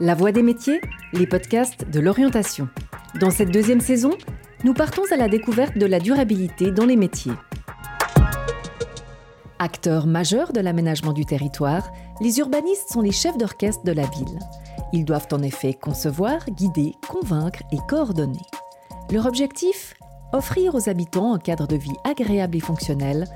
La 0.00 0.16
Voix 0.16 0.32
des 0.32 0.42
métiers, 0.42 0.80
les 1.12 1.26
podcasts 1.26 1.88
de 1.88 2.00
l'orientation. 2.00 2.68
Dans 3.20 3.30
cette 3.30 3.52
deuxième 3.52 3.80
saison, 3.80 4.10
nous 4.64 4.74
partons 4.74 5.04
à 5.12 5.16
la 5.16 5.28
découverte 5.28 5.78
de 5.78 5.86
la 5.86 6.00
durabilité 6.00 6.72
dans 6.72 6.84
les 6.84 6.96
métiers. 6.96 7.34
Acteurs 9.60 10.08
majeurs 10.08 10.52
de 10.52 10.58
l'aménagement 10.58 11.12
du 11.12 11.24
territoire, 11.24 11.92
les 12.20 12.40
urbanistes 12.40 12.92
sont 12.92 13.02
les 13.02 13.12
chefs 13.12 13.38
d'orchestre 13.38 13.84
de 13.84 13.92
la 13.92 14.02
ville. 14.06 14.40
Ils 14.92 15.04
doivent 15.04 15.28
en 15.30 15.42
effet 15.42 15.74
concevoir, 15.74 16.44
guider, 16.50 16.94
convaincre 17.08 17.62
et 17.70 17.78
coordonner. 17.88 18.42
Leur 19.12 19.26
objectif 19.26 19.94
Offrir 20.32 20.74
aux 20.74 20.88
habitants 20.88 21.34
un 21.34 21.38
cadre 21.38 21.68
de 21.68 21.76
vie 21.76 21.94
agréable 22.02 22.56
et 22.56 22.60
fonctionnel, 22.60 23.28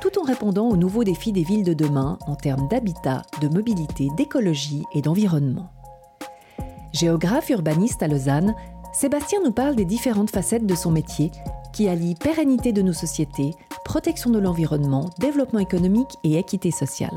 tout 0.00 0.16
en 0.20 0.22
répondant 0.22 0.68
aux 0.68 0.76
nouveaux 0.76 1.02
défis 1.02 1.32
des 1.32 1.42
villes 1.42 1.64
de 1.64 1.74
demain 1.74 2.18
en 2.28 2.36
termes 2.36 2.68
d'habitat, 2.68 3.22
de 3.40 3.48
mobilité, 3.48 4.10
d'écologie 4.16 4.84
et 4.94 5.02
d'environnement. 5.02 5.72
Géographe 6.94 7.50
urbaniste 7.50 8.04
à 8.04 8.06
Lausanne, 8.06 8.54
Sébastien 8.92 9.40
nous 9.44 9.50
parle 9.50 9.74
des 9.74 9.84
différentes 9.84 10.30
facettes 10.30 10.64
de 10.64 10.76
son 10.76 10.92
métier 10.92 11.32
qui 11.72 11.88
allient 11.88 12.14
pérennité 12.14 12.72
de 12.72 12.82
nos 12.82 12.92
sociétés, 12.92 13.50
protection 13.84 14.30
de 14.30 14.38
l'environnement, 14.38 15.10
développement 15.18 15.58
économique 15.58 16.16
et 16.22 16.38
équité 16.38 16.70
sociale. 16.70 17.10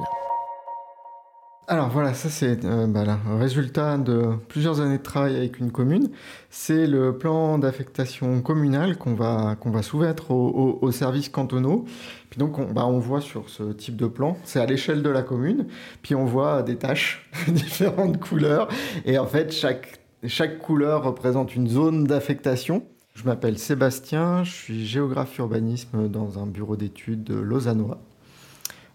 Alors 1.70 1.90
voilà, 1.90 2.14
ça 2.14 2.30
c'est 2.30 2.64
euh, 2.64 2.88
bah, 2.88 3.04
un 3.30 3.38
résultat 3.38 3.98
de 3.98 4.36
plusieurs 4.48 4.80
années 4.80 5.00
de 5.00 5.04
travail 5.04 5.36
avec 5.36 5.60
une 5.60 5.70
commune. 5.70 6.12
C'est 6.50 6.88
le 6.88 7.18
plan 7.18 7.58
d'affectation 7.58 8.42
communale 8.42 8.98
qu'on 8.98 9.16
va, 9.16 9.58
va 9.66 9.82
soumettre 9.82 10.32
aux, 10.32 10.92
services 10.94 11.28
cantonaux. 11.28 11.84
Puis 12.30 12.40
donc 12.40 12.58
on, 12.58 12.72
bah, 12.72 12.86
on 12.86 13.00
voit 13.00 13.20
sur 13.20 13.50
ce 13.50 13.74
type 13.74 13.98
de 13.98 14.08
plan, 14.08 14.38
c'est 14.46 14.62
à 14.62 14.66
l'échelle 14.66 15.04
de 15.04 15.10
la 15.10 15.24
commune, 15.24 15.68
puis 16.04 16.16
on 16.16 16.24
voit 16.24 16.64
des 16.64 16.78
tâches, 16.78 17.30
différentes 17.50 18.18
couleurs, 18.18 18.70
et 19.04 19.18
en 19.20 19.28
fait 19.28 19.52
chaque, 19.52 20.00
chaque 20.26 20.60
couleur 20.60 21.04
représente 21.04 21.54
une 21.54 21.68
zone 21.68 22.06
d'affectation. 22.06 22.86
Je 23.14 23.26
m'appelle 23.26 23.58
Sébastien, 23.58 24.46
je 24.46 24.52
suis 24.52 24.86
géographe 24.86 25.38
urbanisme 25.38 26.08
dans 26.08 26.40
un 26.40 26.46
bureau 26.46 26.78
d'études 26.78 27.30
lausannois. 27.30 28.00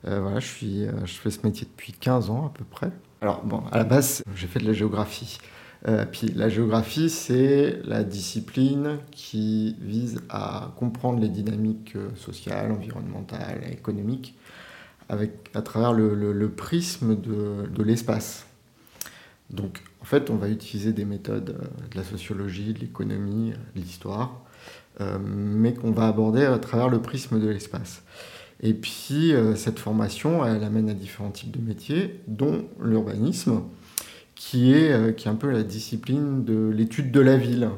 Euh, 0.07 0.21
voilà, 0.21 0.41
je, 0.41 0.47
suis, 0.47 0.85
euh, 0.85 0.93
je 1.05 1.15
fais 1.15 1.31
ce 1.31 1.45
métier 1.45 1.67
depuis 1.67 1.93
15 1.93 2.31
ans 2.31 2.47
à 2.47 2.51
peu 2.51 2.65
près. 2.65 2.91
Alors, 3.21 3.45
bon, 3.45 3.63
à 3.71 3.79
la 3.79 3.85
base, 3.85 4.23
j'ai 4.35 4.47
fait 4.47 4.59
de 4.59 4.67
la 4.67 4.73
géographie. 4.73 5.39
Euh, 5.89 6.05
puis 6.05 6.29
la 6.29 6.49
géographie, 6.49 7.11
c'est 7.11 7.81
la 7.85 8.05
discipline 8.05 8.99
qui 9.11 9.77
vise 9.81 10.21
à 10.29 10.73
comprendre 10.77 11.21
les 11.21 11.29
dynamiques 11.29 11.97
sociales, 12.17 12.73
environnementales, 12.73 13.65
économiques, 13.71 14.37
à 15.09 15.63
travers 15.63 15.93
le, 15.93 16.49
prisme 16.49 17.21
de 17.21 17.83
l'espace. 17.83 18.47
Donc, 19.51 19.83
en 20.01 20.05
fait, 20.05 20.31
on 20.31 20.37
va 20.37 20.49
utiliser 20.49 20.93
des 20.93 21.05
méthodes 21.05 21.57
de 21.91 21.97
la 21.97 22.03
sociologie, 22.03 22.73
de 22.73 22.79
l'économie, 22.79 23.51
de 23.51 23.81
l'histoire, 23.81 24.41
mais 25.21 25.75
qu'on 25.75 25.91
va 25.91 26.07
aborder 26.09 26.45
à 26.45 26.59
travers 26.59 26.89
le 26.89 27.03
prisme 27.03 27.41
de 27.41 27.49
l'espace. 27.49 28.03
Et 28.63 28.75
puis, 28.75 29.33
euh, 29.33 29.57
cette 29.57 29.81
formation, 29.81 30.47
elle 30.47 30.63
amène 30.63 30.89
à 30.89 30.95
différents 30.95 31.33
types 31.33 31.51
de 31.51 31.61
métiers, 31.61 32.21
dont 32.29 32.65
l'urbanisme, 32.81 33.63
qui 34.37 34.73
est, 34.73 34.93
euh, 34.93 35.13
qui 35.13 35.27
est 35.27 35.31
un 35.31 35.37
peu 35.37 35.51
la 35.51 35.65
discipline 35.65 36.45
de 36.45 36.69
l'étude 36.69 37.11
de 37.11 37.21
la 37.21 37.37
ville. 37.37 37.71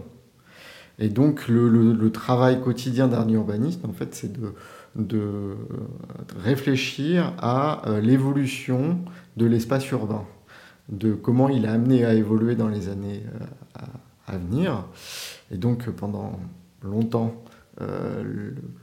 Et 0.98 1.08
donc, 1.08 1.48
le, 1.48 2.10
travail 2.10 2.60
quotidien 2.60 3.08
d'un 3.08 3.26
urbaniste, 3.28 3.84
en 3.84 3.92
fait, 3.94 4.14
c'est 4.14 4.32
de, 4.32 4.52
de, 4.94 5.56
réfléchir 6.38 7.32
à 7.38 7.88
euh, 7.88 8.00
l'évolution 8.00 8.98
de 9.38 9.46
l'espace 9.46 9.91
urbain, 9.91 10.24
de 10.91 11.14
comment 11.14 11.48
il 11.48 11.64
a 11.66 11.72
amené 11.72 12.04
à 12.04 12.12
évoluer 12.12 12.56
dans 12.56 12.69
les 12.69 12.88
années 12.91 13.22
à, 14.26 14.36
venir. 14.36 14.84
Et 15.50 15.56
donc, 15.56 15.88
pendant 15.91 16.38
longtemps, 16.82 17.42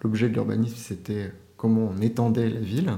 l'objet 0.03 0.29
de 0.29 0.33
l'urbanisme, 0.33 0.75
c'était 0.77 1.31
comment 1.61 1.91
on 1.95 2.01
étendait 2.01 2.49
la 2.49 2.59
ville. 2.59 2.93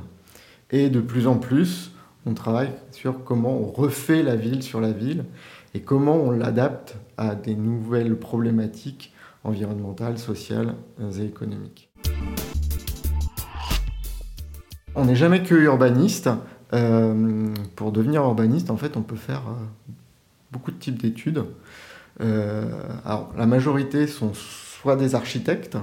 Et 0.71 0.89
de 0.89 1.01
plus 1.01 1.27
en 1.27 1.35
plus, 1.35 1.91
on 2.25 2.33
travaille 2.33 2.71
sur 2.91 3.25
comment 3.25 3.59
on 3.59 3.65
refait 3.65 4.23
la 4.23 4.37
ville 4.37 4.63
sur 4.63 4.79
la 4.79 4.93
ville 4.93 5.25
et 5.73 5.81
comment 5.81 6.15
on 6.15 6.31
l'adapte 6.31 6.95
à 7.17 7.35
des 7.35 7.55
nouvelles 7.55 8.15
problématiques 8.15 9.13
environnementales, 9.43 10.17
sociales 10.17 10.75
et 11.01 11.25
économiques. 11.25 11.89
On 14.95 15.03
n'est 15.03 15.17
jamais 15.17 15.43
que 15.43 15.55
urbaniste. 15.55 16.29
Euh, 16.71 17.53
pour 17.75 17.91
devenir 17.91 18.21
urbaniste, 18.21 18.71
en 18.71 18.77
fait, 18.77 18.95
on 18.95 19.01
peut 19.01 19.17
faire 19.17 19.43
euh, 19.49 19.91
beaucoup 20.53 20.71
de 20.71 20.77
types 20.77 21.01
d'études. 21.01 21.43
Euh, 22.21 22.63
la 23.37 23.45
majorité 23.45 24.07
sont 24.07 24.31
soit 24.33 24.95
des 24.95 25.15
architectes, 25.15 25.77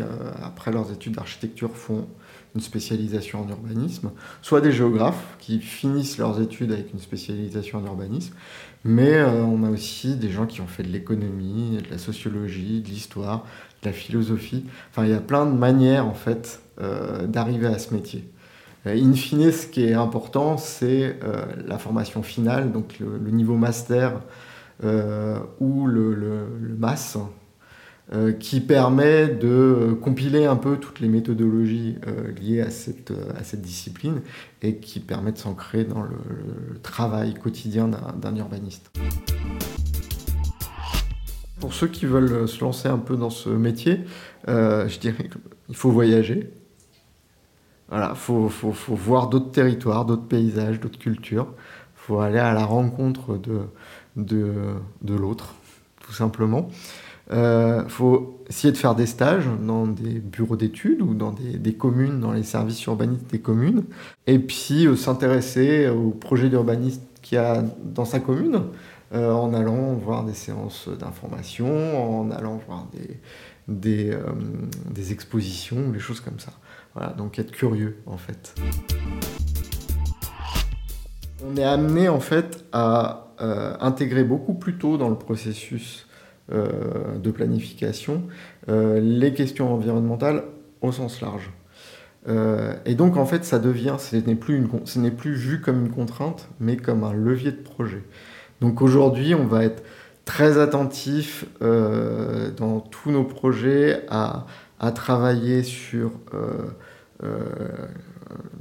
euh, 0.00 0.06
après 0.42 0.72
leurs 0.72 0.92
études 0.92 1.14
d'architecture, 1.14 1.70
font 1.74 2.06
une 2.54 2.60
spécialisation 2.60 3.42
en 3.42 3.48
urbanisme, 3.48 4.10
soit 4.42 4.60
des 4.60 4.72
géographes 4.72 5.36
qui 5.38 5.60
finissent 5.60 6.18
leurs 6.18 6.40
études 6.40 6.72
avec 6.72 6.92
une 6.92 6.98
spécialisation 6.98 7.78
en 7.78 7.84
urbanisme, 7.84 8.34
mais 8.84 9.14
euh, 9.14 9.42
on 9.42 9.64
a 9.64 9.70
aussi 9.70 10.16
des 10.16 10.30
gens 10.30 10.46
qui 10.46 10.60
ont 10.60 10.66
fait 10.66 10.82
de 10.82 10.88
l'économie, 10.88 11.78
de 11.82 11.90
la 11.90 11.98
sociologie, 11.98 12.80
de 12.80 12.88
l'histoire, 12.88 13.44
de 13.82 13.88
la 13.88 13.92
philosophie. 13.92 14.64
Enfin, 14.90 15.04
il 15.04 15.10
y 15.10 15.14
a 15.14 15.20
plein 15.20 15.46
de 15.46 15.56
manières 15.56 16.06
en 16.06 16.14
fait 16.14 16.60
euh, 16.80 17.26
d'arriver 17.26 17.66
à 17.66 17.78
ce 17.78 17.92
métier. 17.94 18.24
in 18.86 19.12
fine, 19.12 19.52
ce 19.52 19.66
qui 19.66 19.84
est 19.84 19.94
important, 19.94 20.56
c'est 20.56 21.18
la 21.66 21.78
formation 21.78 22.22
finale, 22.22 22.72
donc 22.72 22.98
le, 23.00 23.30
niveau 23.30 23.56
master 23.56 24.20
ou 25.60 25.86
le, 25.86 26.14
le, 26.14 26.74
euh, 28.14 28.32
qui 28.32 28.60
permet 28.60 29.28
de 29.28 29.94
compiler 30.00 30.46
un 30.46 30.56
peu 30.56 30.78
toutes 30.78 31.00
les 31.00 31.08
méthodologies 31.08 31.96
euh, 32.06 32.32
liées 32.40 32.62
à 32.62 32.70
cette, 32.70 33.12
à 33.38 33.44
cette 33.44 33.60
discipline 33.60 34.22
et 34.62 34.76
qui 34.76 34.98
permet 35.00 35.30
de 35.30 35.36
s'ancrer 35.36 35.84
dans 35.84 36.00
le, 36.00 36.16
travail 36.82 37.34
quotidien 37.34 37.86
d'un 37.86 38.36
urbaniste. 38.36 38.90
Pour 41.60 41.74
ceux 41.74 41.88
qui 41.88 42.06
veulent 42.06 42.48
se 42.48 42.64
lancer 42.64 42.88
un 42.88 42.96
peu 42.96 43.14
dans 43.14 43.28
ce 43.28 43.50
métier, 43.50 44.00
euh, 44.48 44.88
je 44.88 44.98
dirais 44.98 45.28
qu'il 45.66 45.76
faut 45.76 45.90
voyager. 45.90 46.50
Voilà, 47.90 48.14
faut, 48.14 48.48
faut, 48.48 48.72
faut 48.72 48.94
voir 48.94 49.28
d'autres 49.28 49.50
territoires, 49.50 50.06
d'autres 50.06 50.28
paysages, 50.28 50.80
d'autres 50.80 50.98
cultures. 50.98 51.48
Il 51.50 52.00
faut 52.06 52.20
aller 52.20 52.38
à 52.38 52.54
la 52.54 52.64
rencontre 52.64 53.36
de, 53.36 53.60
de, 54.16 54.54
de 55.02 55.14
l'autre, 55.14 55.54
tout 56.00 56.14
simplement. 56.14 56.70
Il 57.30 57.36
euh, 57.36 57.86
faut 57.88 58.42
essayer 58.48 58.72
de 58.72 58.78
faire 58.78 58.94
des 58.94 59.04
stages 59.04 59.44
dans 59.60 59.86
des 59.86 60.18
bureaux 60.18 60.56
d'études 60.56 61.02
ou 61.02 61.12
dans 61.12 61.32
des, 61.32 61.74
communes, 61.74 62.20
dans 62.20 62.32
les 62.32 62.42
services 62.42 62.82
urbanistes 62.86 63.30
des 63.30 63.40
communes. 63.40 63.84
Et 64.26 64.38
puis 64.38 64.86
euh, 64.86 64.96
s'intéresser 64.96 65.88
au 65.88 66.10
projet 66.10 66.48
d'urbaniste 66.48 67.02
qu'il 67.20 67.36
y 67.36 67.38
a 67.38 67.62
dans 67.84 68.06
sa 68.06 68.20
commune, 68.20 68.62
euh, 69.12 69.30
en 69.30 69.52
allant 69.52 69.92
voir 69.92 70.24
des 70.24 70.32
séances 70.32 70.88
d'information, 70.88 72.20
en 72.20 72.30
allant 72.30 72.62
voir 72.66 72.86
des, 72.92 74.10
des, 74.94 75.12
expositions, 75.12 75.90
des 75.90 75.98
choses 75.98 76.20
comme 76.20 76.38
ça. 76.38 76.52
Voilà, 76.94 77.12
donc 77.12 77.38
être 77.38 77.52
curieux 77.52 77.98
en 78.06 78.16
fait. 78.16 78.54
On 81.46 81.54
est 81.58 81.64
amené 81.64 82.08
en 82.08 82.20
fait 82.20 82.64
à 82.72 83.26
intégrer 83.80 84.24
beaucoup 84.24 84.54
plus 84.54 84.78
tôt 84.78 84.96
dans 84.96 85.10
le 85.10 85.14
processus 85.14 86.07
de 86.50 87.30
planification, 87.30 88.22
euh, 88.68 89.00
les 89.00 89.34
questions 89.34 89.72
environnementales 89.72 90.44
au 90.80 90.92
sens 90.92 91.20
large. 91.20 91.50
Euh, 92.26 92.74
et 92.86 92.94
donc 92.94 93.16
en 93.16 93.26
fait 93.26 93.44
ça 93.44 93.58
devient, 93.58 93.96
ce 93.98 94.16
n'est 94.16 94.34
plus, 94.34 95.34
vu 95.34 95.60
comme 95.60 95.86
une 95.86 95.90
contrainte, 95.90 96.48
mais 96.58 96.76
comme 96.76 97.04
un 97.04 97.12
levier 97.12 97.52
de 97.52 97.62
projet. 97.62 98.02
Donc 98.60 98.82
aujourd'hui 98.82 99.34
on 99.34 99.46
va 99.46 99.64
être 99.64 99.82
très 100.24 100.58
attentif 100.58 101.46
dans 101.60 102.80
tous 102.80 103.10
nos 103.10 103.24
projets 103.24 104.04
à, 104.10 104.46
à 104.78 104.90
travailler 104.90 105.62
sur 105.62 106.12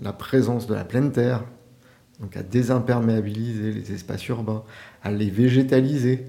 la 0.01 0.13
présence 0.13 0.67
de 0.67 0.73
la 0.73 0.85
pleine 0.85 1.12
terre, 1.12 1.44
donc 2.21 2.38
à 2.38 2.44
désimperméabiliser 2.44 3.71
les 3.71 3.91
espaces 3.91 4.27
urbains, 4.27 4.63
à 5.03 5.12
les 5.12 5.29
végétaliser, 5.29 6.25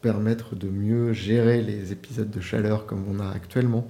permettre 0.00 0.56
de 0.56 0.68
mieux 0.68 1.12
gérer 1.12 1.62
les 1.62 1.92
épisodes 1.92 2.30
de 2.30 2.40
chaleur 2.40 2.86
comme 2.86 3.04
on 3.10 3.20
a 3.20 3.28
actuellement, 3.28 3.86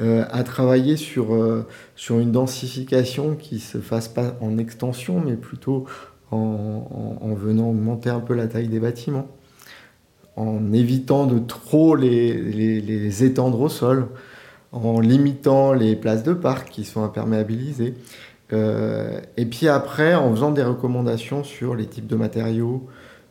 euh, 0.00 0.24
à 0.30 0.42
travailler 0.42 0.96
sur, 0.96 1.34
euh, 1.34 1.66
sur 1.96 2.18
une 2.18 2.32
densification 2.32 3.36
qui 3.36 3.58
se 3.58 3.78
fasse 3.78 4.08
pas 4.08 4.36
en 4.40 4.56
extension, 4.56 5.20
mais 5.20 5.36
plutôt 5.36 5.86
en, 6.30 7.18
en, 7.20 7.34
venant 7.34 7.68
augmenter 7.68 8.08
un 8.08 8.20
peu 8.20 8.34
la 8.34 8.46
taille 8.46 8.68
des 8.68 8.80
bâtiments, 8.80 9.28
en 10.36 10.72
évitant 10.72 11.26
de 11.26 11.38
trop 11.38 11.94
les, 11.94 12.32
les, 12.32 12.80
les, 12.80 13.24
étendre 13.24 13.60
au 13.60 13.68
sol, 13.68 14.08
en 14.72 15.00
limitant 15.00 15.74
les 15.74 15.94
places 15.94 16.22
de 16.22 16.32
parc 16.32 16.70
qui 16.70 16.84
sont 16.84 17.04
imperméabilisées. 17.04 17.94
Euh, 18.54 19.20
et 19.36 19.44
puis 19.44 19.68
après, 19.68 20.14
en 20.14 20.30
faisant 20.30 20.50
des 20.50 20.62
recommandations 20.62 21.44
sur 21.44 21.74
les 21.74 21.86
types 21.86 22.06
de 22.06 22.16
matériaux, 22.16 22.88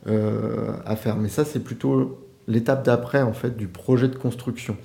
à 0.07 0.95
faire. 0.95 1.17
Mais 1.17 1.29
ça, 1.29 1.45
c'est 1.45 1.59
plutôt 1.59 2.27
l'étape 2.47 2.83
d'après 2.83 3.21
en 3.21 3.33
fait 3.33 3.55
du 3.55 3.67
projet 3.67 4.07
de 4.07 4.15
construction. 4.15 4.75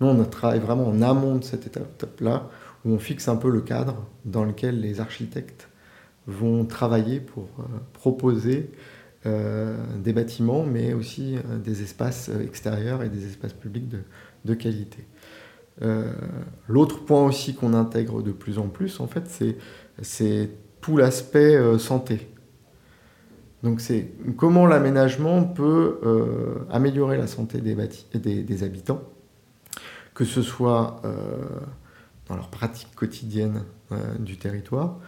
Nous, 0.00 0.06
on 0.06 0.24
travaille 0.24 0.60
vraiment 0.60 0.86
en 0.86 1.02
amont 1.02 1.36
de 1.36 1.44
cette 1.44 1.66
étape-là, 1.66 2.48
où 2.84 2.92
on 2.92 2.98
fixe 2.98 3.28
un 3.28 3.36
peu 3.36 3.50
le 3.50 3.60
cadre 3.60 4.06
dans 4.24 4.44
lequel 4.44 4.80
les 4.80 5.00
architectes 5.00 5.68
vont 6.26 6.64
travailler 6.64 7.20
pour 7.20 7.48
proposer 7.92 8.70
des 9.24 10.12
bâtiments, 10.12 10.64
mais 10.64 10.94
aussi 10.94 11.36
des 11.62 11.82
espaces 11.82 12.30
extérieurs 12.42 13.02
et 13.02 13.08
des 13.08 13.26
espaces 13.26 13.52
publics 13.52 13.88
de 14.44 14.54
qualité. 14.54 15.06
Euh, 15.80 16.12
l'autre 16.68 17.04
point 17.04 17.24
aussi 17.24 17.54
qu'on 17.54 17.74
intègre 17.74 18.22
de 18.22 18.32
plus 18.32 18.58
en 18.58 18.68
plus, 18.68 19.00
en 19.00 19.06
fait, 19.06 19.56
c'est 20.02 20.50
tout 20.80 20.96
l'aspect 20.96 21.56
euh, 21.56 21.78
santé. 21.78 22.28
Donc 23.62 23.80
c'est 23.80 24.10
comment 24.36 24.66
l'aménagement 24.66 25.44
peut 25.44 26.00
euh, 26.04 26.66
améliorer 26.70 27.16
la 27.16 27.26
santé 27.26 27.60
des, 27.60 28.62
habitants, 28.64 29.02
que 30.14 30.24
ce 30.24 30.42
soit 30.42 31.00
dans 32.28 32.36
leur 32.36 32.48
pratique 32.48 32.94
quotidienne 32.94 33.62
du 34.18 34.36
territoire 34.36 34.98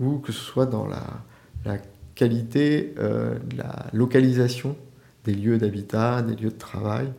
ou 0.00 0.18
que 0.18 0.32
ce 0.32 0.40
soit 0.40 0.66
dans 0.66 0.86
la, 0.86 1.78
qualité, 2.14 2.94
la 3.56 3.86
localisation 3.92 4.76
des 5.24 5.34
lieux 5.34 5.58
d'habitat, 5.58 6.22
des 6.22 6.36
lieux 6.36 6.50
de 6.50 6.58
travail. 6.58 7.12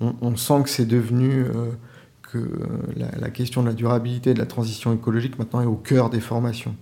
On, 0.00 0.36
sent 0.36 0.64
que 0.64 0.68
c'est 0.68 0.86
devenu 0.86 1.44
que 2.26 2.38
euh, 2.38 3.08
la, 3.18 3.30
question 3.30 3.62
de 3.62 3.68
la 3.68 3.74
durabilité 3.74 4.34
de 4.34 4.38
la 4.38 4.46
transition 4.46 4.92
écologique 4.92 5.38
maintenant 5.38 5.62
est 5.62 5.66
au 5.66 5.76
cœur 5.76 6.10
des 6.10 6.20
formations. 6.20 6.74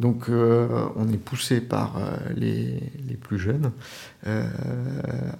Donc 0.00 0.28
euh, 0.28 0.86
on 0.96 1.08
est 1.08 1.18
poussé 1.18 1.60
par 1.60 1.96
euh, 1.96 2.16
les, 2.36 2.80
plus 3.20 3.38
jeunes 3.38 3.70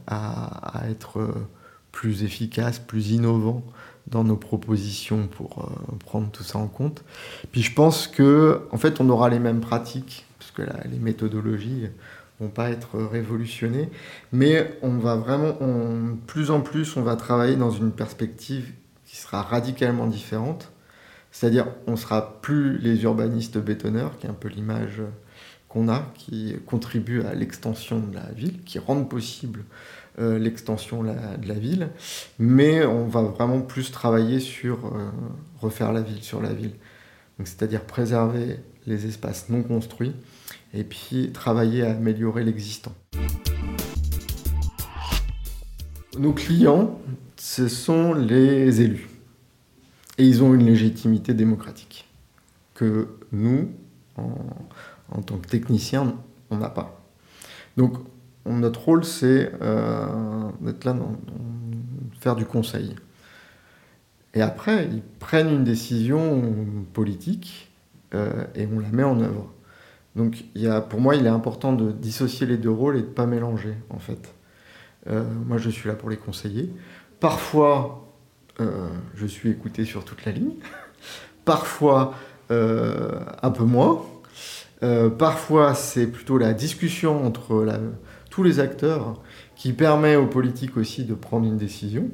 à, 0.06 0.82
être 0.88 1.34
plus 1.92 2.22
efficaces, 2.22 2.78
plus 2.78 3.10
innovants 3.10 3.62
dans 4.06 4.24
nos 4.24 4.36
propositions 4.36 5.26
pour 5.26 5.68
prendre 6.04 6.30
tout 6.30 6.42
ça 6.42 6.58
en 6.58 6.66
compte. 6.66 7.04
Puis 7.52 7.62
je 7.62 7.74
pense 7.74 8.06
que 8.06 8.62
en 8.70 8.76
fait 8.76 9.00
on 9.00 9.08
aura 9.08 9.28
les 9.28 9.38
mêmes 9.38 9.60
pratiques 9.60 10.24
parce 10.38 10.50
que 10.50 10.62
les 10.88 10.98
méthodologies 10.98 11.88
vont 12.40 12.48
pas 12.48 12.70
être 12.70 12.98
révolutionnées, 12.98 13.90
mais 14.32 14.78
on 14.82 14.98
va 14.98 15.16
vraiment, 15.16 15.56
plus 16.26 16.50
en 16.50 16.60
plus, 16.60 16.96
on 16.96 17.02
va 17.02 17.16
travailler 17.16 17.56
dans 17.56 17.70
une 17.70 17.92
perspective 17.92 18.72
qui 19.06 19.16
sera 19.16 19.42
radicalement 19.42 20.06
différente. 20.06 20.72
C'est-à-dire, 21.34 21.66
on 21.88 21.96
sera 21.96 22.40
plus 22.42 22.78
les 22.78 23.02
urbanistes 23.02 23.58
bétonneurs, 23.58 24.16
qui 24.18 24.28
est 24.28 24.30
un 24.30 24.34
peu 24.34 24.48
l'image 24.48 25.02
qu'on 25.68 25.88
a, 25.88 26.12
qui 26.14 26.54
contribuent 26.64 27.22
à 27.22 27.34
l'extension 27.34 27.98
de 27.98 28.14
la 28.14 28.30
ville, 28.36 28.62
qui 28.62 28.78
rendent 28.78 29.10
possible 29.10 29.64
euh, 30.20 30.38
l'extension 30.38 31.02
de 31.02 31.48
la 31.48 31.54
ville, 31.54 31.88
mais 32.38 32.86
on 32.86 33.08
va 33.08 33.22
vraiment 33.22 33.62
plus 33.62 33.90
travailler 33.90 34.38
sur 34.38 34.86
euh, 34.86 35.10
refaire 35.60 35.92
la 35.92 36.02
ville, 36.02 36.22
sur 36.22 36.40
la 36.40 36.52
ville. 36.52 36.76
C'est-à-dire 37.40 37.80
préserver 37.80 38.60
les 38.86 39.06
espaces 39.06 39.48
non 39.48 39.64
construits 39.64 40.14
et 40.72 40.84
puis 40.84 41.32
travailler 41.32 41.82
à 41.82 41.96
améliorer 41.96 42.44
l'existant. 42.44 42.94
Nos 46.16 46.32
clients, 46.32 47.00
ce 47.36 47.66
sont 47.66 48.14
les 48.14 48.82
élus. 48.82 49.08
Et 50.18 50.26
ils 50.26 50.42
ont 50.42 50.54
une 50.54 50.64
légitimité 50.64 51.34
démocratique 51.34 52.08
que 52.74 53.08
nous, 53.32 53.70
en, 54.16 55.22
tant 55.22 55.38
que 55.38 55.48
techniciens, 55.48 56.16
on 56.50 56.58
n'a 56.58 56.70
pas. 56.70 57.04
Donc 57.76 57.94
notre 58.46 58.80
rôle, 58.84 59.04
c'est 59.04 59.52
euh, 59.62 60.50
d'être 60.60 60.84
là, 60.84 60.92
dans, 60.92 61.16
faire 62.20 62.36
du 62.36 62.44
conseil. 62.44 62.94
Et 64.34 64.42
après, 64.42 64.88
ils 64.90 65.02
prennent 65.02 65.48
une 65.48 65.64
décision 65.64 66.54
politique 66.92 67.72
euh, 68.14 68.44
et 68.54 68.68
on 68.72 68.80
la 68.80 68.88
met 68.88 69.04
en 69.04 69.20
œuvre. 69.20 69.50
Donc 70.16 70.44
pour 70.90 71.00
moi, 71.00 71.16
il 71.16 71.26
est 71.26 71.30
important 71.30 71.72
de 71.72 71.90
dissocier 71.90 72.46
les 72.46 72.56
deux 72.56 72.70
rôles 72.70 72.96
et 72.96 73.02
de 73.02 73.06
ne 73.06 73.10
pas 73.12 73.26
mélanger, 73.26 73.74
en 73.90 73.98
fait. 73.98 74.34
Euh, 75.08 75.24
moi, 75.46 75.58
je 75.58 75.70
suis 75.70 75.88
là 75.88 75.94
pour 75.94 76.10
les 76.10 76.16
conseiller. 76.16 76.72
Parfois, 77.20 78.03
euh, 78.60 78.88
je 79.14 79.26
suis 79.26 79.50
écouté 79.50 79.84
sur 79.84 80.04
toute 80.04 80.24
la 80.24 80.32
ligne. 80.32 80.54
Parfois, 81.44 82.14
euh, 82.50 83.20
un 83.42 83.50
peu 83.50 83.64
moins. 83.64 84.04
Euh, 84.82 85.08
parfois, 85.08 85.74
c'est 85.74 86.06
plutôt 86.06 86.38
la 86.38 86.52
discussion 86.52 87.24
entre 87.24 87.66
tous 88.30 88.42
les 88.42 88.60
acteurs 88.60 89.20
qui 89.56 89.72
permet 89.72 90.16
aux 90.16 90.26
politiques 90.26 90.76
aussi 90.76 91.04
de 91.04 91.14
prendre 91.14 91.46
une 91.46 91.56
décision. 91.56 92.10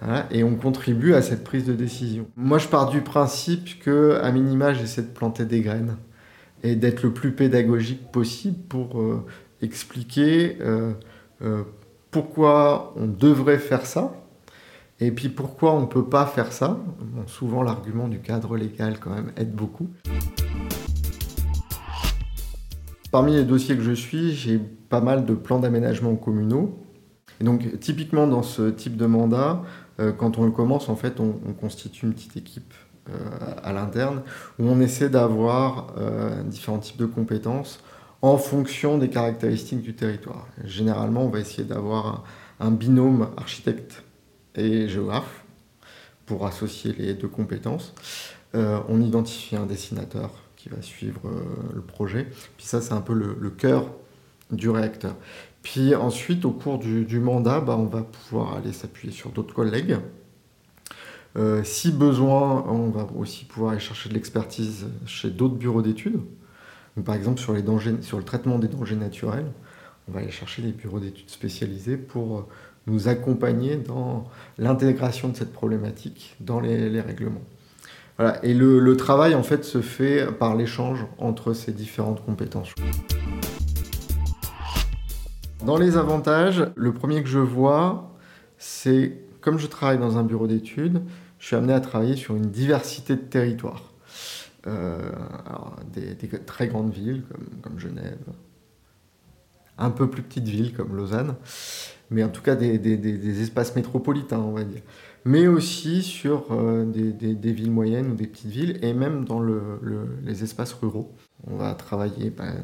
Hein, 0.00 0.26
et 0.30 0.44
on 0.44 0.54
contribue 0.54 1.14
à 1.14 1.22
cette 1.22 1.42
prise 1.42 1.64
de 1.64 1.72
décision. 1.72 2.26
Moi, 2.36 2.58
je 2.58 2.68
pars 2.68 2.88
du 2.88 3.00
principe 3.00 3.80
que, 3.80 4.18
à 4.22 4.30
minima, 4.30 4.72
j'essaie 4.72 5.02
de 5.02 5.08
planter 5.08 5.44
des 5.44 5.60
graines 5.60 5.96
et 6.62 6.76
d'être 6.76 7.02
le 7.02 7.12
plus 7.12 7.32
pédagogique 7.32 8.10
possible 8.12 8.58
pour 8.68 9.02
expliquer 9.60 10.56
pourquoi 12.10 12.94
on 12.96 13.06
devrait 13.06 13.58
faire 13.58 13.86
ça 13.86 14.12
et 15.00 15.12
puis 15.12 15.28
pourquoi 15.28 15.74
on 15.74 15.82
ne 15.82 15.86
peut 15.86 16.04
pas 16.04 16.26
faire 16.26 16.52
ça? 16.52 16.78
Souvent 17.26 17.62
l'argument 17.62 18.08
du 18.08 18.20
cadre 18.20 18.56
légal 18.56 18.98
quand 18.98 19.10
même 19.10 19.32
aide 19.36 19.54
beaucoup. 19.54 19.88
Parmi 23.10 23.32
les 23.32 23.44
dossiers 23.44 23.76
que 23.76 23.82
je 23.82 23.92
suis, 23.92 24.32
j'ai 24.32 24.58
pas 24.58 25.00
mal 25.00 25.24
de 25.24 25.34
plans 25.34 25.60
d'aménagement 25.60 26.14
communaux. 26.16 26.84
Et 27.40 27.44
donc 27.44 27.78
typiquement 27.78 28.26
dans 28.26 28.42
ce 28.42 28.70
type 28.70 28.96
de 28.96 29.06
mandat, 29.06 29.62
euh, 30.00 30.12
quand 30.12 30.38
on 30.38 30.44
le 30.44 30.50
commence, 30.50 30.88
en 30.88 30.96
fait, 30.96 31.20
on, 31.20 31.32
constitue 31.52 32.06
une 32.06 32.12
petite 32.12 32.36
équipe 32.36 32.74
euh, 33.08 33.14
à 33.62 33.72
l'interne 33.72 34.22
où 34.58 34.68
on 34.68 34.80
essaie 34.80 35.08
d'avoir 35.08 35.94
euh, 35.98 36.42
différents 36.42 36.78
types 36.78 36.98
de 36.98 37.06
compétences 37.06 37.80
en 38.20 38.36
fonction 38.36 38.98
des 38.98 39.08
caractéristiques 39.08 39.82
du 39.82 39.94
territoire. 39.94 40.48
Généralement, 40.64 41.22
on 41.22 41.28
va 41.28 41.38
essayer 41.38 41.64
d'avoir 41.64 42.24
un 42.58 42.72
binôme 42.72 43.28
architecte 43.36 44.02
et 44.54 44.88
géographe 44.88 45.44
pour 46.26 46.46
associer 46.46 46.92
les 46.92 47.14
deux 47.14 47.28
compétences. 47.28 47.94
Euh, 48.54 48.80
on 48.88 49.00
identifie 49.00 49.56
un 49.56 49.66
dessinateur 49.66 50.30
qui 50.56 50.68
va 50.68 50.80
suivre 50.82 51.20
euh, 51.26 51.74
le 51.74 51.80
projet. 51.80 52.28
Puis 52.56 52.66
ça, 52.66 52.80
c'est 52.80 52.92
un 52.92 53.00
peu 53.00 53.14
le, 53.14 53.50
cœur 53.50 53.90
du 54.50 54.68
réacteur. 54.70 55.14
Puis 55.62 55.94
ensuite, 55.94 56.44
au 56.44 56.52
cours 56.52 56.78
du, 56.78 57.20
mandat, 57.20 57.60
bah, 57.60 57.76
on 57.76 57.86
va 57.86 58.02
pouvoir 58.02 58.56
aller 58.56 58.72
s'appuyer 58.72 59.12
sur 59.12 59.30
d'autres 59.30 59.54
collègues. 59.54 59.96
Euh, 61.36 61.62
si 61.62 61.90
besoin, 61.90 62.64
on 62.68 62.88
va 62.88 63.06
aussi 63.16 63.44
pouvoir 63.44 63.72
aller 63.72 63.80
chercher 63.80 64.08
de 64.08 64.14
l'expertise 64.14 64.86
chez 65.06 65.30
d'autres 65.30 65.56
bureaux 65.56 65.82
d'études. 65.82 66.20
Par 67.04 67.14
exemple, 67.14 67.38
sur, 67.38 67.52
les 67.52 67.62
dangers, 67.62 67.94
sur 68.00 68.18
le 68.18 68.24
traitement 68.24 68.58
des 68.58 68.68
dangers 68.68 68.96
naturels, 68.96 69.46
on 70.08 70.12
va 70.12 70.20
aller 70.20 70.30
chercher 70.30 70.62
des 70.62 70.72
bureaux 70.72 70.98
d'études 70.98 71.30
spécialisés 71.30 71.96
pour 71.96 72.48
nous 72.88 73.08
accompagner 73.08 73.76
dans 73.76 74.24
l'intégration 74.58 75.28
de 75.28 75.36
cette 75.36 75.52
problématique 75.52 76.36
dans 76.40 76.60
les, 76.60 77.00
règlements. 77.00 77.42
Et 78.42 78.54
le, 78.54 78.96
travail, 78.96 79.34
en 79.34 79.42
fait, 79.42 79.64
se 79.64 79.80
fait 79.80 80.26
par 80.26 80.56
l'échange 80.56 81.06
entre 81.18 81.52
ces 81.52 81.72
différentes 81.72 82.24
compétences. 82.24 82.74
Dans 85.64 85.76
les 85.76 85.96
avantages, 85.96 86.66
le 86.74 86.92
premier 86.92 87.22
que 87.22 87.28
je 87.28 87.38
vois, 87.38 88.16
c'est 88.58 89.18
comme 89.40 89.58
je 89.58 89.66
travaille 89.66 89.98
dans 89.98 90.18
un 90.18 90.24
bureau 90.24 90.46
d'études, 90.46 91.02
je 91.38 91.46
suis 91.46 91.56
amené 91.56 91.72
à 91.72 91.80
travailler 91.80 92.16
sur 92.16 92.34
une 92.36 92.50
diversité 92.50 93.14
de 93.14 93.20
territoires. 93.20 93.84
Euh, 94.66 94.98
des, 95.92 96.16
très 96.44 96.66
grandes 96.66 96.92
villes 96.92 97.22
comme 97.62 97.78
Genève, 97.78 98.18
un 99.78 99.90
peu 99.90 100.08
plus 100.08 100.22
petites 100.22 100.48
villes 100.48 100.72
comme 100.72 100.96
Lausanne, 100.96 101.34
mais 102.10 102.24
en 102.24 102.28
tout 102.28 102.42
cas 102.42 102.56
des, 102.56 103.42
espaces 103.42 103.74
métropolitains, 103.76 104.40
on 104.40 104.52
va 104.52 104.64
dire. 104.64 104.82
Mais 105.24 105.46
aussi 105.46 106.02
sur 106.02 106.46
euh, 106.50 106.84
des, 106.84 107.52
villes 107.52 107.70
moyennes 107.70 108.12
ou 108.12 108.14
des 108.14 108.26
petites 108.26 108.50
villes, 108.50 108.78
et 108.82 108.92
même 108.92 109.24
dans 109.24 109.40
les 109.40 110.42
espaces 110.42 110.72
ruraux. 110.72 111.12
On 111.46 111.56
va 111.56 111.74
travailler 111.74 112.30
ben, 112.30 112.54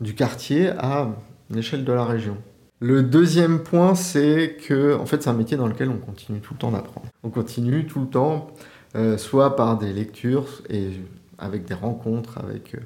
du 0.00 0.14
quartier 0.14 0.68
à 0.68 1.14
l'échelle 1.50 1.84
de 1.84 1.92
la 1.92 2.04
région. 2.04 2.36
Le 2.80 3.02
deuxième 3.02 3.60
point, 3.60 3.94
c'est 3.94 4.56
que 4.66 4.94
en 4.96 5.06
fait, 5.06 5.22
c'est 5.22 5.30
un 5.30 5.34
métier 5.34 5.56
dans 5.56 5.68
lequel 5.68 5.88
on 5.88 5.98
continue 5.98 6.40
tout 6.40 6.54
le 6.54 6.58
temps 6.58 6.72
d'apprendre. 6.72 7.06
On 7.22 7.30
continue 7.30 7.86
tout 7.86 8.00
le 8.00 8.08
temps, 8.08 8.48
euh, 8.96 9.16
soit 9.16 9.56
par 9.56 9.78
des 9.78 9.92
lectures 9.92 10.62
et 10.68 10.90
avec 11.38 11.64
des 11.64 11.74
rencontres, 11.74 12.38
avec 12.38 12.74
euh, 12.74 12.78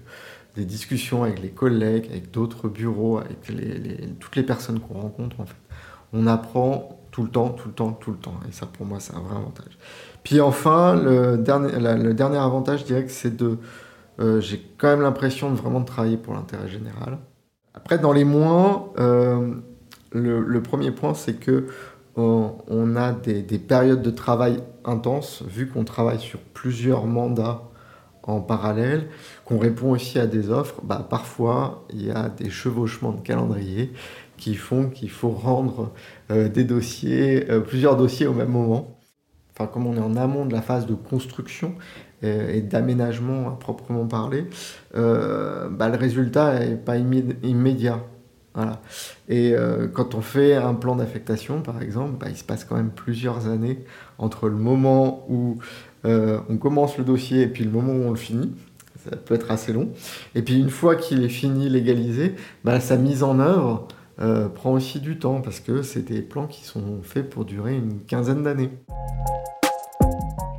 des 0.58 0.64
discussions 0.64 1.22
avec 1.22 1.40
les 1.40 1.50
collègues, 1.50 2.08
avec 2.10 2.32
d'autres 2.32 2.68
bureaux, 2.68 3.18
avec 3.18 3.40
toutes 4.18 4.36
les 4.36 4.42
personnes 4.42 4.80
qu'on 4.80 5.00
rencontre 5.00 5.40
en 5.40 5.46
fait. 5.46 5.56
On 6.12 6.26
apprend 6.26 7.00
tout 7.12 7.22
le 7.22 7.28
temps, 7.28 7.50
tout 7.50 7.68
le 7.68 7.74
temps, 7.74 7.92
tout 7.92 8.10
le 8.10 8.16
temps. 8.16 8.34
Et 8.48 8.52
ça 8.52 8.66
pour 8.66 8.84
moi 8.84 8.98
c'est 8.98 9.14
un 9.14 9.20
vrai 9.20 9.36
avantage. 9.36 9.78
Puis 10.24 10.40
enfin, 10.40 10.96
le 10.96 11.36
dernier, 11.38 12.12
dernier 12.12 12.38
avantage, 12.38 12.80
je 12.80 12.84
dirais 12.86 13.04
que 13.04 13.12
c'est 13.12 13.36
de... 13.36 13.58
Euh, 14.20 14.40
j'ai 14.40 14.60
quand 14.78 14.88
même 14.88 15.02
l'impression 15.02 15.48
de 15.50 15.56
vraiment 15.56 15.84
travailler 15.84 16.16
pour 16.16 16.34
l'intérêt 16.34 16.68
général. 16.68 17.18
Après, 17.72 17.98
dans 17.98 18.12
les 18.12 18.24
moins, 18.24 18.90
le, 18.96 20.58
premier 20.60 20.90
point, 20.90 21.14
c'est 21.14 21.34
que 21.34 21.68
on 22.16 22.96
a 22.96 23.12
des, 23.12 23.58
périodes 23.60 24.02
de 24.02 24.10
travail 24.10 24.60
intenses, 24.84 25.44
vu 25.46 25.68
qu'on 25.68 25.84
travaille 25.84 26.18
sur 26.18 26.40
plusieurs 26.40 27.06
mandats 27.06 27.67
en 28.28 28.40
parallèle, 28.40 29.08
qu'on 29.44 29.58
répond 29.58 29.90
aussi 29.90 30.18
à 30.18 30.26
des 30.26 30.50
offres, 30.50 30.80
bah, 30.82 31.06
parfois 31.08 31.86
il 31.90 32.06
y 32.06 32.10
a 32.10 32.28
des 32.28 32.50
chevauchements 32.50 33.12
de 33.12 33.20
calendrier 33.20 33.92
qui 34.36 34.54
font 34.54 34.88
qu'il 34.88 35.10
faut 35.10 35.30
rendre 35.30 35.92
euh, 36.30 36.48
des 36.48 36.64
dossiers, 36.64 37.50
euh, 37.50 37.60
plusieurs 37.60 37.96
dossiers 37.96 38.26
au 38.26 38.32
même 38.34 38.50
moment. 38.50 38.98
Enfin, 39.52 39.66
comme 39.66 39.86
on 39.86 39.96
est 39.96 40.00
en 40.00 40.16
amont 40.16 40.46
de 40.46 40.52
la 40.52 40.62
phase 40.62 40.86
de 40.86 40.94
construction 40.94 41.74
euh, 42.22 42.52
et 42.52 42.60
d'aménagement 42.60 43.48
à 43.48 43.58
proprement 43.58 44.06
parler, 44.06 44.46
bah, 44.94 45.88
le 45.88 45.96
résultat 45.96 46.60
n'est 46.60 46.76
pas 46.76 46.96
immédiat. 46.96 48.00
Voilà. 48.54 48.80
Et 49.28 49.54
quand 49.92 50.14
on 50.14 50.20
fait 50.20 50.54
un 50.56 50.74
plan 50.74 50.96
d'affectation, 50.96 51.60
par 51.62 51.80
exemple, 51.80 52.14
bah, 52.18 52.26
il 52.28 52.36
se 52.36 52.42
passe 52.42 52.64
quand 52.64 52.76
même 52.76 52.90
plusieurs 52.90 53.46
années 53.46 53.84
entre 54.18 54.48
le 54.48 54.56
moment 54.56 55.24
où 55.28 55.58
on 56.04 56.56
commence 56.56 56.98
le 56.98 57.04
dossier 57.04 57.42
et 57.42 57.48
puis 57.48 57.64
le 57.64 57.70
moment 57.70 57.92
où 57.92 58.08
on 58.08 58.10
le 58.10 58.16
finit. 58.16 58.52
Ça 59.04 59.16
peut 59.16 59.34
être 59.34 59.50
assez 59.50 59.72
long. 59.72 59.90
Et 60.34 60.42
puis 60.42 60.58
une 60.58 60.70
fois 60.70 60.96
qu'il 60.96 61.22
est 61.22 61.28
fini, 61.28 61.68
légalisé, 61.68 62.34
bah, 62.64 62.80
sa 62.80 62.96
mise 62.96 63.22
en 63.22 63.38
œuvre, 63.38 63.86
euh, 64.20 64.48
prend 64.48 64.72
aussi 64.72 64.98
du 64.98 65.18
temps 65.18 65.40
parce 65.40 65.60
que 65.60 65.82
c'est 65.82 66.02
des 66.02 66.22
plans 66.22 66.48
qui 66.48 66.64
sont 66.64 67.02
faits 67.02 67.30
pour 67.30 67.44
durer 67.44 67.76
une 67.76 68.00
quinzaine 68.00 68.42
d'années. 68.42 68.70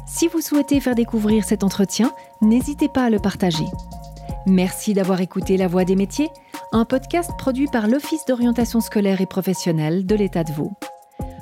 Si 0.07 0.27
vous 0.27 0.41
souhaitez 0.41 0.79
faire 0.79 0.95
découvrir 0.95 1.43
cet 1.43 1.63
entretien, 1.63 2.11
n'hésitez 2.41 2.87
pas 2.87 3.03
à 3.03 3.09
le 3.09 3.19
partager. 3.19 3.65
Merci 4.47 4.93
d'avoir 4.93 5.19
écouté 5.19 5.57
La 5.57 5.67
Voix 5.67 5.83
des 5.83 5.95
métiers, 5.95 6.29
un 6.71 6.85
podcast 6.85 7.31
produit 7.37 7.67
par 7.67 7.87
l'Office 7.87 8.25
d'orientation 8.25 8.79
scolaire 8.79 9.19
et 9.19 9.25
professionnelle 9.25 10.05
de 10.05 10.15
l'État 10.15 10.43
de 10.43 10.53
Vaud. 10.53 10.71